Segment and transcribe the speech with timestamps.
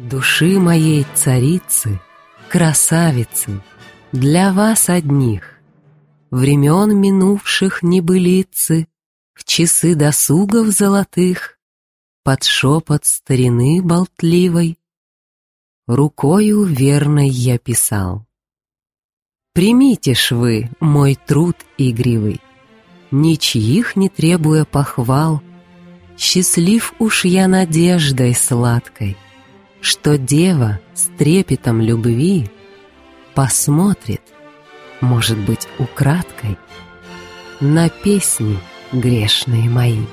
[0.00, 2.00] Души моей царицы,
[2.48, 3.60] красавицы,
[4.12, 5.60] Для вас одних,
[6.30, 8.88] Времен минувших небылицы,
[9.34, 11.58] В часы досугов золотых,
[12.24, 14.78] Под шепот старины болтливой,
[15.86, 18.24] Рукою верной я писал.
[19.52, 22.40] Примите ж вы мой труд игривый,
[23.10, 25.42] Ничьих не требуя похвал,
[26.16, 29.18] Счастлив уж я надеждой сладкой,
[29.80, 32.50] Что дева с трепетом любви
[33.34, 34.20] Посмотрит,
[35.00, 36.58] может быть, украдкой,
[37.60, 38.58] На песни
[38.92, 40.04] грешные мои.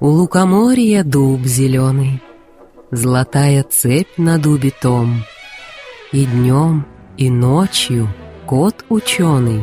[0.00, 2.22] У лукоморья дуб зеленый,
[2.90, 5.24] Золотая цепь на дубе том,
[6.12, 6.86] И днем,
[7.18, 8.08] и ночью
[8.46, 9.62] кот ученый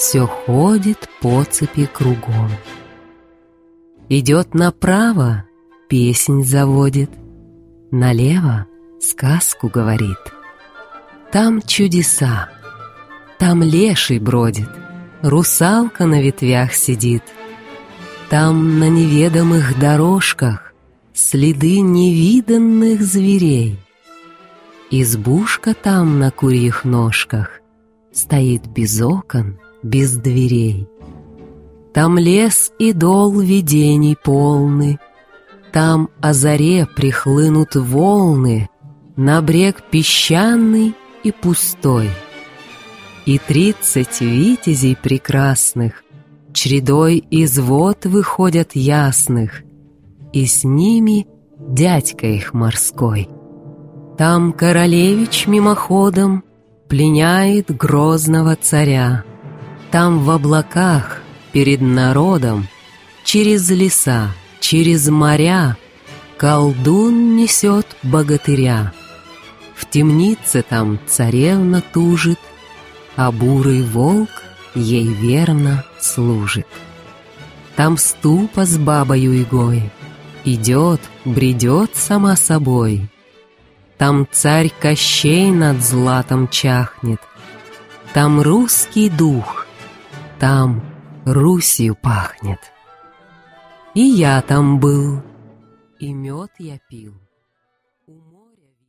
[0.00, 2.48] Все ходит по цепи кругом.
[4.08, 5.44] Идет направо,
[5.90, 7.10] песнь заводит,
[7.90, 8.66] Налево
[8.98, 10.16] сказку говорит.
[11.30, 12.48] Там чудеса,
[13.38, 14.70] там леший бродит,
[15.20, 17.24] Русалка на ветвях сидит—
[18.30, 20.72] там на неведомых дорожках
[21.12, 23.78] Следы невиданных зверей.
[24.90, 27.60] Избушка там на курьих ножках
[28.12, 30.88] Стоит без окон, без дверей.
[31.92, 34.98] Там лес и дол видений полны,
[35.72, 38.68] Там о заре прихлынут волны
[39.16, 42.10] На брег песчаный и пустой.
[43.26, 46.04] И тридцать витязей прекрасных
[46.52, 49.62] Чередой из вод выходят ясных,
[50.32, 51.26] И с ними
[51.58, 53.28] дядька их морской.
[54.16, 56.44] Там королевич мимоходом
[56.88, 59.24] Пленяет грозного царя.
[59.90, 61.20] Там в облаках
[61.52, 62.68] перед народом
[63.24, 65.76] Через леса, через моря
[66.36, 68.92] Колдун несет богатыря.
[69.74, 72.38] В темнице там царевна тужит,
[73.16, 74.30] А бурый волк
[74.74, 76.66] ей верно служит.
[77.76, 79.90] Там ступа с бабою игой
[80.44, 83.10] Идет, бредет сама собой.
[83.98, 87.20] Там царь Кощей над златом чахнет,
[88.14, 89.59] Там русский дух,
[90.40, 90.82] там
[91.26, 92.58] Русью пахнет.
[93.94, 95.22] И я там был,
[95.98, 97.14] и мед я пил.